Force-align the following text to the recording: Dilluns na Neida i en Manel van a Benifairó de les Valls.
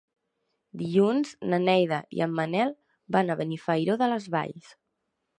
Dilluns 0.81 1.33
na 1.53 1.59
Neida 1.65 1.99
i 2.19 2.23
en 2.25 2.33
Manel 2.39 2.73
van 3.17 3.29
a 3.29 3.35
Benifairó 3.41 3.99
de 4.03 4.07
les 4.15 4.27
Valls. 4.37 4.73